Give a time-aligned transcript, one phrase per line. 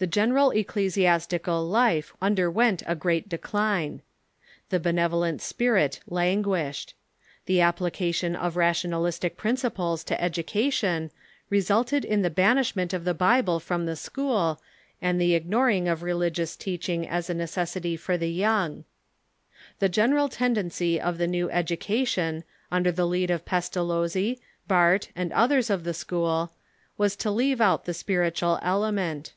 [0.00, 4.00] The general ecclesiastical life underwent a great decline.
[4.70, 6.94] The benevolent spirit languished.
[7.46, 11.10] The application of rationalistic principles to education
[11.50, 14.58] resulted in the banishment of the Bible from the sctiool,
[15.02, 18.32] and the ignoring of religious teaching as a 334 THE MODEUN CHURCH necessity for the
[18.78, 18.84] young.
[19.80, 24.38] The general tendency of the new education, under the lead of Pestalozzi,
[24.70, 26.52] Bahrdt, and others of the school,
[26.96, 29.32] was to leave out the spiritual element.